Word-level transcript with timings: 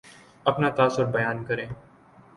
اپنا 0.45 0.69
تاثر 0.69 1.05
بیان 1.05 1.43
کریں 1.45 1.67